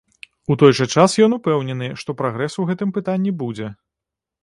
[0.53, 3.73] У той жа час ён упэўнены, што прагрэс у гэтым пытанні будзе.